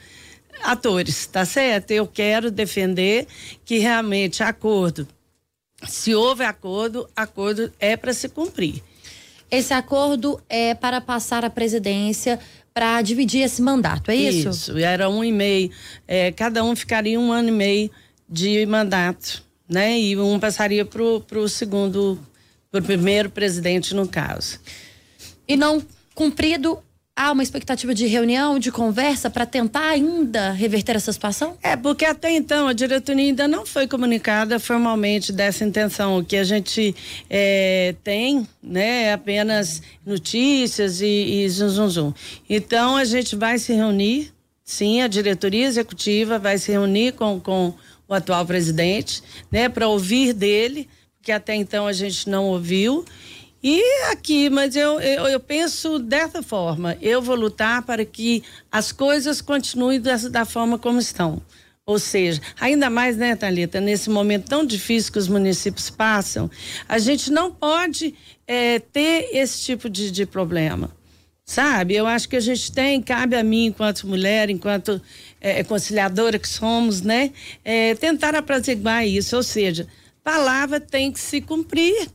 atores, 0.64 1.26
tá 1.26 1.44
certo? 1.44 1.92
Eu 1.92 2.08
quero 2.08 2.50
defender 2.50 3.28
que 3.66 3.78
realmente 3.78 4.42
acordo, 4.42 5.06
se 5.86 6.16
houve 6.16 6.46
acordo, 6.46 7.10
acordo 7.14 7.74
é 7.78 7.98
para 7.98 8.14
se 8.14 8.30
cumprir. 8.30 8.82
Esse 9.52 9.74
acordo 9.74 10.40
é 10.48 10.76
para 10.76 11.02
passar 11.02 11.44
a 11.44 11.50
presidência 11.50 12.40
para 12.74 13.02
dividir 13.02 13.42
esse 13.42 13.62
mandato, 13.62 14.12
é 14.12 14.16
isso? 14.16 14.50
Isso, 14.50 14.78
era 14.78 15.10
um 15.10 15.24
e 15.24 15.32
meio. 15.32 15.72
É, 16.08 16.32
cada 16.32 16.64
um 16.64 16.76
ficaria 16.76 17.20
um 17.20 17.32
ano 17.32 17.50
e 17.50 17.52
meio 17.52 17.92
de 18.28 18.66
mandato, 18.66 19.44
né? 19.68 20.00
E 20.00 20.18
um 20.18 20.40
passaria 20.40 20.86
para 20.86 21.40
o 21.40 21.50
segundo, 21.50 22.20
para 22.72 22.80
o 22.80 22.84
primeiro 22.84 23.30
presidente, 23.30 23.94
no 23.94 24.08
caso. 24.08 24.60
E 25.48 25.58
não 25.58 25.82
cumprido 26.14 26.84
há 27.20 27.34
uma 27.34 27.44
expectativa 27.44 27.94
de 27.94 28.08
reunião, 28.08 28.58
de 28.58 28.72
conversa 28.72 29.30
para 29.30 29.46
tentar 29.46 29.90
ainda 29.90 30.52
reverter 30.52 30.96
essa 30.96 31.12
situação? 31.12 31.58
É, 31.62 31.76
porque 31.76 32.06
até 32.06 32.32
então 32.32 32.66
a 32.66 32.72
diretoria 32.72 33.26
ainda 33.26 33.46
não 33.46 33.66
foi 33.66 33.86
comunicada 33.90 34.58
formalmente 34.58 35.34
dessa 35.34 35.66
intenção. 35.66 36.18
O 36.18 36.24
que 36.24 36.38
a 36.38 36.46
gente 36.46 36.96
é, 37.30 37.94
tem, 38.06 38.48
né, 38.64 39.04
é 39.04 39.14
apenas 39.14 39.82
notícias 40.06 41.02
e, 41.02 41.44
e 41.44 41.50
zum, 41.50 41.68
zum, 41.68 41.90
zum. 41.90 42.14
Então 42.50 42.96
a 42.96 43.04
gente 43.04 43.36
vai 43.36 43.58
se 43.60 43.74
reunir, 43.74 44.32
sim, 44.64 45.02
a 45.02 45.08
diretoria 45.10 45.66
executiva 45.66 46.40
vai 46.40 46.58
se 46.58 46.72
reunir 46.72 47.12
com, 47.12 47.38
com 47.38 47.74
o 48.08 48.14
atual 48.14 48.46
presidente, 48.46 49.22
né, 49.52 49.68
para 49.68 49.90
ouvir 49.90 50.32
dele, 50.32 50.88
porque 51.18 51.34
até 51.34 51.54
então 51.54 51.86
a 51.86 51.92
gente 51.92 52.30
não 52.30 52.46
ouviu 52.46 53.04
e 53.62 53.82
aqui, 54.12 54.50
mas 54.50 54.76
eu, 54.76 55.02
eu, 55.02 55.28
eu, 55.28 55.40
penso 55.40 56.00
dessa 56.00 56.42
forma: 56.42 56.98
eu 57.02 57.22
vou 57.22 57.36
lutar 57.36 57.82
para 57.84 58.06
que 58.06 58.44
as 58.72 58.92
coisas 58.92 59.42
continuem 59.42 60.00
dessa, 60.00 60.30
da 60.30 60.46
forma 60.46 60.80
como 60.80 61.00
estão. 61.00 61.42
Ou 61.86 61.98
seja, 61.98 62.40
ainda 62.60 62.90
mais, 62.90 63.18
né, 63.18 63.36
Thalita, 63.36 63.82
nesse 63.82 64.10
momento 64.10 64.48
tão 64.48 64.64
difícil 64.64 65.12
que 65.12 65.18
os 65.18 65.28
municípios 65.28 65.90
passam, 65.90 66.50
a 66.88 67.00
gente 67.00 67.32
não 67.32 67.52
pode 67.52 68.14
é, 68.48 68.78
ter 68.78 69.30
esse 69.34 69.64
tipo 69.64 69.90
de, 69.90 70.12
de 70.12 70.26
problema. 70.26 70.96
Sabe? 71.44 71.96
Eu 71.96 72.06
acho 72.06 72.30
que 72.30 72.36
a 72.36 72.40
gente 72.40 72.72
tem, 72.72 73.02
cabe 73.02 73.36
a 73.36 73.44
mim, 73.44 73.66
enquanto 73.66 74.06
mulher, 74.06 74.52
enquanto 74.52 75.02
é, 75.42 75.64
conciliadora 75.64 76.38
que 76.38 76.48
somos, 76.48 77.02
né, 77.02 77.32
é, 77.66 77.96
tentar 77.96 78.36
apaziguar 78.36 79.06
isso. 79.08 79.36
Ou 79.36 79.42
seja, 79.42 79.88
palavra 80.24 80.80
tem 80.80 81.12
que 81.12 81.20
se 81.20 81.42
cumprir 81.42 82.08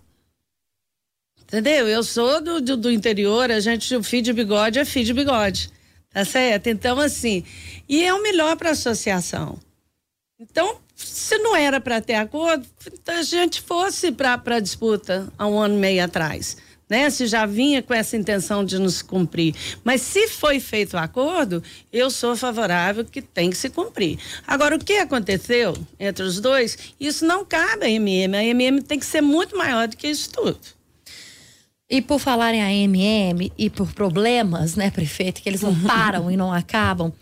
Entendeu? 1.55 1.87
Eu 1.87 2.03
sou 2.03 2.41
do, 2.41 2.61
do, 2.61 2.77
do 2.77 2.91
interior, 2.91 3.49
a 3.49 3.61
gente, 3.61 3.95
o 3.95 4.03
fio 4.03 4.21
de 4.21 4.33
bigode 4.33 4.81
é 4.81 4.85
fio 4.85 5.05
de 5.05 5.15
bigode. 5.15 5.71
Tá 6.11 6.25
certo? 6.25 6.67
Então, 6.67 6.99
assim, 6.99 7.45
e 7.89 8.03
é 8.03 8.13
o 8.13 8.21
melhor 8.21 8.57
para 8.57 8.71
a 8.71 8.73
associação. 8.73 9.57
Então, 10.37 10.79
se 10.97 11.39
não 11.39 11.55
era 11.55 11.81
para 11.81 12.01
ter 12.01 12.15
acordo, 12.15 12.67
a 13.07 13.23
gente 13.23 13.61
fosse 13.61 14.11
para 14.11 14.41
a 14.45 14.59
disputa 14.59 15.33
há 15.39 15.47
um 15.47 15.57
ano 15.57 15.77
e 15.77 15.79
meio 15.79 16.05
atrás. 16.05 16.57
Né? 16.91 17.09
Se 17.09 17.25
já 17.29 17.47
vinha 17.47 17.81
com 17.81 17.95
essa 17.95 18.17
intenção 18.17 18.65
de 18.65 18.77
nos 18.77 19.01
cumprir. 19.01 19.55
Mas 19.85 20.01
se 20.03 20.27
foi 20.27 20.59
feito 20.59 20.95
o 20.95 20.99
acordo, 20.99 21.63
eu 21.93 22.11
sou 22.11 22.35
favorável 22.35 23.05
que 23.05 23.23
tem 23.23 23.49
que 23.51 23.57
se 23.57 23.71
cumprir. 23.71 24.19
Agora, 24.45 24.75
o 24.75 24.85
que 24.85 24.95
aconteceu 24.95 25.73
entre 26.01 26.25
os 26.25 26.41
dois, 26.41 26.77
isso 26.99 27.25
não 27.25 27.45
cabe 27.45 27.87
à 27.87 27.91
MM. 27.91 28.37
A 28.37 28.43
MM 28.43 28.83
tem 28.83 28.99
que 28.99 29.07
ser 29.07 29.21
muito 29.21 29.57
maior 29.57 29.87
do 29.87 29.97
que 29.97 30.09
isso 30.09 30.31
tudo. 30.31 30.59
E 31.95 32.03
por 32.03 32.19
falar 32.19 32.53
em 32.53 32.61
AMM 32.61 33.53
e 33.57 33.71
por 33.71 33.93
problemas, 33.93 34.75
né, 34.75 34.91
prefeito, 34.91 35.41
que 35.41 35.49
eles 35.49 35.61
não 35.61 35.73
param 35.87 36.29
e 36.29 36.37
não 36.37 36.53
acabam, 36.53 37.13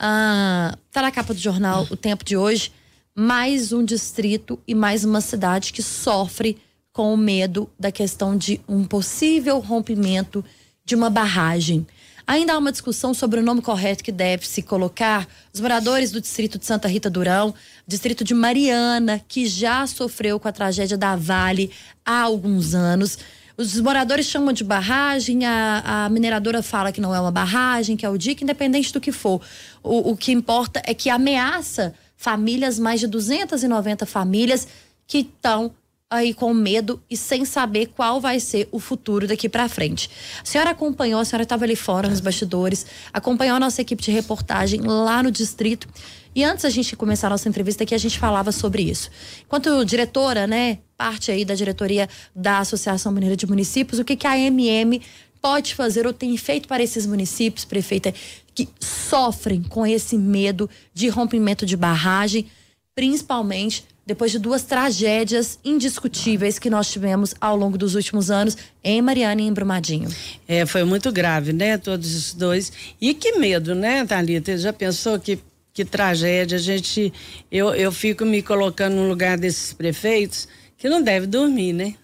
ah, 0.00 0.76
tá 0.90 1.00
na 1.00 1.12
capa 1.12 1.32
do 1.32 1.38
jornal 1.38 1.86
O 1.92 1.96
Tempo 1.96 2.24
de 2.24 2.36
hoje, 2.36 2.72
mais 3.14 3.72
um 3.72 3.84
distrito 3.84 4.58
e 4.66 4.74
mais 4.74 5.04
uma 5.04 5.20
cidade 5.20 5.72
que 5.72 5.80
sofre 5.80 6.58
com 6.92 7.14
o 7.14 7.16
medo 7.16 7.70
da 7.78 7.92
questão 7.92 8.36
de 8.36 8.60
um 8.68 8.82
possível 8.82 9.60
rompimento 9.60 10.44
de 10.84 10.96
uma 10.96 11.08
barragem. 11.08 11.86
Ainda 12.26 12.54
há 12.54 12.58
uma 12.58 12.72
discussão 12.72 13.14
sobre 13.14 13.38
o 13.38 13.42
nome 13.44 13.62
correto 13.62 14.02
que 14.02 14.10
deve 14.10 14.44
se 14.48 14.60
colocar. 14.60 15.28
Os 15.54 15.60
moradores 15.60 16.10
do 16.10 16.20
distrito 16.20 16.58
de 16.58 16.66
Santa 16.66 16.88
Rita 16.88 17.08
Durão, 17.08 17.54
distrito 17.86 18.24
de 18.24 18.34
Mariana, 18.34 19.24
que 19.28 19.46
já 19.46 19.86
sofreu 19.86 20.40
com 20.40 20.48
a 20.48 20.52
tragédia 20.52 20.98
da 20.98 21.14
Vale 21.14 21.70
há 22.04 22.22
alguns 22.22 22.74
anos. 22.74 23.16
Os 23.58 23.80
moradores 23.80 24.26
chamam 24.26 24.52
de 24.52 24.62
barragem, 24.62 25.46
a, 25.46 26.04
a, 26.04 26.08
mineradora 26.10 26.62
fala 26.62 26.92
que 26.92 27.00
não 27.00 27.14
é 27.14 27.20
uma 27.20 27.30
barragem, 27.30 27.96
que 27.96 28.04
é 28.04 28.10
o 28.10 28.18
DIC, 28.18 28.42
independente 28.42 28.92
do 28.92 29.00
que 29.00 29.10
for. 29.10 29.40
O, 29.82 30.10
o 30.10 30.16
que 30.16 30.30
importa 30.30 30.82
é 30.84 30.92
que 30.92 31.08
ameaça 31.08 31.94
famílias, 32.16 32.78
mais 32.78 33.00
de 33.00 33.06
290 33.06 34.04
famílias 34.04 34.68
que 35.06 35.18
estão 35.18 35.72
aí 36.08 36.32
com 36.32 36.52
medo 36.54 37.02
e 37.10 37.16
sem 37.16 37.44
saber 37.44 37.86
qual 37.86 38.20
vai 38.20 38.38
ser 38.38 38.68
o 38.70 38.78
futuro 38.78 39.26
daqui 39.26 39.48
para 39.48 39.68
frente. 39.68 40.08
A 40.40 40.44
senhora 40.44 40.70
acompanhou, 40.70 41.20
a 41.20 41.24
senhora 41.24 41.42
estava 41.42 41.64
ali 41.64 41.74
fora 41.74 42.08
nos 42.08 42.20
bastidores, 42.20 42.86
acompanhou 43.12 43.56
a 43.56 43.60
nossa 43.60 43.80
equipe 43.80 44.02
de 44.02 44.10
reportagem 44.10 44.82
lá 44.82 45.22
no 45.22 45.30
distrito. 45.30 45.88
E 46.34 46.44
antes 46.44 46.64
a 46.64 46.70
gente 46.70 46.94
começar 46.94 47.26
a 47.28 47.30
nossa 47.30 47.48
entrevista 47.48 47.82
aqui, 47.82 47.94
a 47.94 47.98
gente 47.98 48.18
falava 48.18 48.52
sobre 48.52 48.82
isso. 48.82 49.10
Enquanto 49.46 49.84
diretora, 49.84 50.46
né, 50.46 50.78
parte 50.96 51.30
aí 51.30 51.44
da 51.44 51.54
diretoria 51.54 52.08
da 52.34 52.58
Associação 52.58 53.12
Mineira 53.12 53.36
de 53.36 53.46
Municípios, 53.46 53.98
o 53.98 54.04
que, 54.04 54.16
que 54.16 54.26
a 54.26 54.38
MM 54.38 55.00
pode 55.40 55.74
fazer 55.74 56.06
ou 56.06 56.12
tem 56.12 56.36
feito 56.36 56.66
para 56.66 56.82
esses 56.82 57.06
municípios, 57.06 57.64
prefeita, 57.64 58.12
que 58.54 58.68
sofrem 58.80 59.62
com 59.62 59.86
esse 59.86 60.16
medo 60.16 60.68
de 60.92 61.08
rompimento 61.08 61.66
de 61.66 61.76
barragem, 61.76 62.46
principalmente 62.94 63.84
depois 64.06 64.30
de 64.30 64.38
duas 64.38 64.62
tragédias 64.62 65.58
indiscutíveis 65.64 66.58
que 66.58 66.70
nós 66.70 66.90
tivemos 66.90 67.34
ao 67.40 67.56
longo 67.56 67.76
dos 67.76 67.96
últimos 67.96 68.30
anos 68.30 68.56
em 68.82 69.02
Mariana 69.02 69.42
e 69.42 69.46
em 69.46 69.52
Brumadinho. 69.52 70.08
É, 70.46 70.64
foi 70.64 70.84
muito 70.84 71.10
grave, 71.10 71.52
né? 71.52 71.76
Todos 71.76 72.14
os 72.14 72.32
dois. 72.32 72.72
E 73.00 73.12
que 73.12 73.32
medo, 73.32 73.74
né, 73.74 74.06
Thalita? 74.06 74.56
Já 74.56 74.72
pensou 74.72 75.18
que, 75.18 75.40
que 75.74 75.84
tragédia? 75.84 76.56
A 76.56 76.60
gente. 76.60 77.12
Eu, 77.50 77.74
eu 77.74 77.90
fico 77.90 78.24
me 78.24 78.42
colocando 78.42 78.94
no 78.94 79.08
lugar 79.08 79.36
desses 79.36 79.72
prefeitos 79.72 80.48
que 80.76 80.88
não 80.88 81.02
deve 81.02 81.26
dormir, 81.26 81.72
né? 81.72 81.94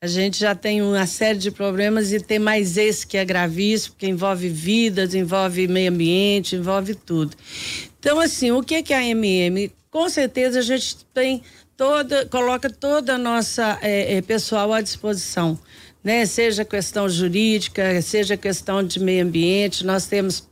A 0.00 0.06
gente 0.06 0.38
já 0.38 0.54
tem 0.54 0.80
uma 0.80 1.06
série 1.06 1.38
de 1.38 1.50
problemas 1.50 2.12
e 2.12 2.20
tem 2.20 2.38
mais 2.38 2.76
esse 2.76 3.04
que 3.04 3.16
é 3.16 3.24
gravíssimo, 3.24 3.96
que 3.98 4.06
envolve 4.06 4.48
vidas, 4.48 5.12
envolve 5.12 5.66
meio 5.66 5.90
ambiente, 5.90 6.54
envolve 6.54 6.94
tudo. 6.94 7.36
Então, 7.98 8.20
assim, 8.20 8.52
o 8.52 8.62
que 8.62 8.76
é 8.76 8.82
que 8.82 8.94
a 8.94 9.04
MM 9.04 9.72
com 9.90 10.08
certeza 10.08 10.60
a 10.60 10.62
gente 10.62 11.04
tem 11.12 11.42
toda, 11.76 12.26
coloca 12.26 12.70
toda 12.70 13.14
a 13.14 13.18
nossa 13.18 13.78
é, 13.82 14.16
é, 14.16 14.22
pessoal 14.22 14.72
à 14.72 14.80
disposição, 14.80 15.58
né? 16.02 16.26
Seja 16.26 16.64
questão 16.64 17.08
jurídica, 17.08 18.00
seja 18.02 18.36
questão 18.36 18.82
de 18.82 19.00
meio 19.00 19.24
ambiente, 19.24 19.84
nós 19.84 20.06
temos 20.06 20.48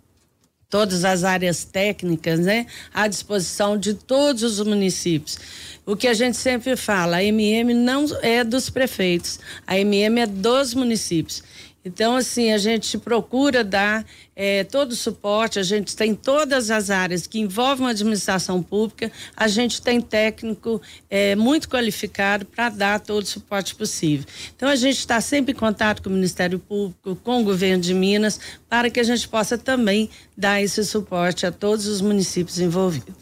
todas 0.68 1.04
as 1.04 1.24
áreas 1.24 1.64
técnicas, 1.64 2.40
né, 2.40 2.66
à 2.92 3.06
disposição 3.06 3.78
de 3.78 3.94
todos 3.94 4.42
os 4.42 4.66
municípios. 4.66 5.38
O 5.84 5.96
que 5.96 6.08
a 6.08 6.14
gente 6.14 6.36
sempre 6.36 6.76
fala, 6.76 7.18
a 7.18 7.24
MM 7.24 7.72
não 7.72 8.04
é 8.22 8.42
dos 8.42 8.68
prefeitos, 8.68 9.38
a 9.66 9.78
MM 9.78 10.20
é 10.20 10.26
dos 10.26 10.74
municípios. 10.74 11.42
Então, 11.86 12.16
assim, 12.16 12.50
a 12.50 12.58
gente 12.58 12.98
procura 12.98 13.62
dar 13.62 14.04
é, 14.34 14.64
todo 14.64 14.90
o 14.90 14.96
suporte, 14.96 15.60
a 15.60 15.62
gente 15.62 15.94
tem 15.94 16.16
todas 16.16 16.68
as 16.68 16.90
áreas 16.90 17.28
que 17.28 17.38
envolvem 17.38 17.86
a 17.86 17.90
administração 17.90 18.60
pública, 18.60 19.12
a 19.36 19.46
gente 19.46 19.80
tem 19.80 20.00
técnico 20.00 20.82
é, 21.08 21.36
muito 21.36 21.68
qualificado 21.68 22.44
para 22.44 22.70
dar 22.70 22.98
todo 22.98 23.22
o 23.22 23.26
suporte 23.26 23.76
possível. 23.76 24.26
Então, 24.56 24.68
a 24.68 24.74
gente 24.74 24.98
está 24.98 25.20
sempre 25.20 25.52
em 25.52 25.54
contato 25.54 26.02
com 26.02 26.10
o 26.10 26.12
Ministério 26.12 26.58
Público, 26.58 27.14
com 27.22 27.42
o 27.42 27.44
governo 27.44 27.80
de 27.80 27.94
Minas, 27.94 28.40
para 28.68 28.90
que 28.90 28.98
a 28.98 29.04
gente 29.04 29.28
possa 29.28 29.56
também 29.56 30.10
dar 30.36 30.60
esse 30.60 30.84
suporte 30.84 31.46
a 31.46 31.52
todos 31.52 31.86
os 31.86 32.00
municípios 32.00 32.58
envolvidos. 32.58 33.14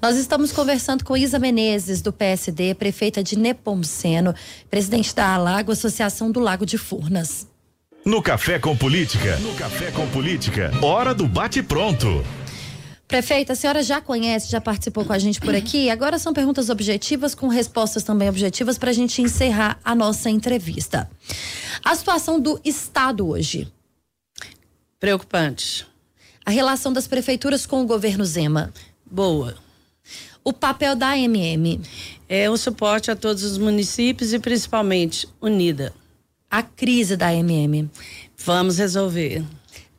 Nós 0.00 0.18
estamos 0.18 0.52
conversando 0.52 1.06
com 1.06 1.16
Isa 1.16 1.38
Menezes, 1.38 2.02
do 2.02 2.12
PSD, 2.12 2.74
prefeita 2.74 3.24
de 3.24 3.38
Nepomuceno, 3.38 4.34
presidente 4.68 5.14
da 5.14 5.34
Alago, 5.34 5.72
Associação 5.72 6.30
do 6.30 6.38
Lago 6.38 6.66
de 6.66 6.76
Furnas. 6.76 7.49
No 8.10 8.20
Café 8.20 8.58
com 8.58 8.76
Política. 8.76 9.36
No 9.36 9.54
Café 9.54 9.92
com 9.92 10.04
Política. 10.08 10.72
Hora 10.82 11.14
do 11.14 11.28
bate-pronto. 11.28 12.24
Prefeita, 13.06 13.52
a 13.52 13.56
senhora 13.56 13.84
já 13.84 14.00
conhece, 14.00 14.50
já 14.50 14.60
participou 14.60 15.04
com 15.04 15.12
a 15.12 15.18
gente 15.18 15.40
por 15.40 15.54
aqui. 15.54 15.88
Agora 15.88 16.18
são 16.18 16.32
perguntas 16.32 16.70
objetivas 16.70 17.36
com 17.36 17.46
respostas 17.46 18.02
também 18.02 18.28
objetivas 18.28 18.76
para 18.76 18.90
a 18.90 18.92
gente 18.92 19.22
encerrar 19.22 19.78
a 19.84 19.94
nossa 19.94 20.28
entrevista. 20.28 21.08
A 21.84 21.94
situação 21.94 22.40
do 22.40 22.60
Estado 22.64 23.28
hoje. 23.28 23.72
Preocupante. 24.98 25.86
A 26.44 26.50
relação 26.50 26.92
das 26.92 27.06
prefeituras 27.06 27.64
com 27.64 27.80
o 27.80 27.86
governo 27.86 28.24
Zema. 28.24 28.72
Boa. 29.08 29.54
O 30.42 30.52
papel 30.52 30.96
da 30.96 31.12
AMM. 31.12 31.80
É 32.28 32.50
um 32.50 32.56
suporte 32.56 33.08
a 33.08 33.14
todos 33.14 33.44
os 33.44 33.56
municípios 33.56 34.32
e 34.32 34.40
principalmente 34.40 35.28
unida 35.40 35.94
a 36.50 36.62
crise 36.62 37.16
da 37.16 37.32
MM? 37.32 37.88
Vamos 38.44 38.78
resolver. 38.78 39.44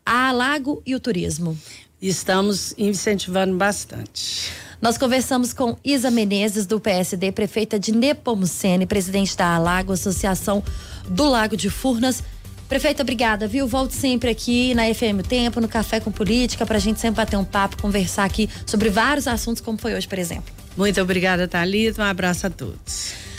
A 0.05 0.31
Lago 0.31 0.81
e 0.85 0.93
o 0.93 0.99
turismo? 0.99 1.57
Estamos 2.01 2.73
incentivando 2.77 3.55
bastante. 3.55 4.51
Nós 4.81 4.97
conversamos 4.97 5.53
com 5.53 5.77
Isa 5.85 6.09
Menezes, 6.09 6.65
do 6.65 6.79
PSD, 6.79 7.31
prefeita 7.31 7.79
de 7.79 7.91
Nepomucene, 7.91 8.87
presidente 8.87 9.37
da 9.37 9.55
Alago, 9.55 9.93
Associação 9.93 10.63
do 11.07 11.29
Lago 11.29 11.55
de 11.55 11.69
Furnas. 11.69 12.23
Prefeita, 12.67 13.03
obrigada, 13.03 13.47
viu? 13.47 13.67
Volte 13.67 13.93
sempre 13.93 14.31
aqui 14.31 14.73
na 14.73 14.91
FM 14.93 15.21
Tempo, 15.27 15.61
no 15.61 15.67
Café 15.67 15.99
com 15.99 16.11
Política, 16.11 16.65
para 16.65 16.77
a 16.77 16.81
gente 16.81 16.99
sempre 16.99 17.17
bater 17.17 17.37
um 17.37 17.43
papo, 17.45 17.79
conversar 17.79 18.25
aqui 18.25 18.49
sobre 18.65 18.89
vários 18.89 19.27
assuntos, 19.27 19.61
como 19.61 19.77
foi 19.77 19.93
hoje, 19.93 20.07
por 20.07 20.17
exemplo. 20.17 20.51
Muito 20.75 20.99
obrigada, 20.99 21.47
Thalita. 21.47 22.01
Um 22.01 22.05
abraço 22.05 22.47
a 22.47 22.49
todos. 22.49 23.30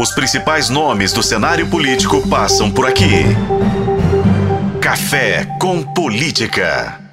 Os 0.00 0.12
principais 0.12 0.68
nomes 0.68 1.12
do 1.12 1.22
cenário 1.22 1.68
político 1.68 2.28
passam 2.28 2.68
por 2.68 2.84
aqui. 2.84 3.22
Café 4.80 5.46
com 5.60 5.84
Política. 5.84 7.03